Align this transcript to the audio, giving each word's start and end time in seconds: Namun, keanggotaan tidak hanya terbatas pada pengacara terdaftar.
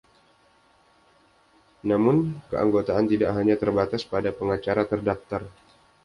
Namun, 1.85 2.33
keanggotaan 2.49 3.05
tidak 3.11 3.29
hanya 3.37 3.53
terbatas 3.63 4.01
pada 4.11 4.31
pengacara 4.39 4.83
terdaftar. 4.91 5.41